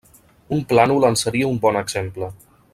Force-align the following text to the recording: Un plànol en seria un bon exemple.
Un 0.57 0.63
plànol 0.71 1.05
en 1.11 1.19
seria 1.25 1.53
un 1.53 1.63
bon 1.67 1.81
exemple. 1.85 2.35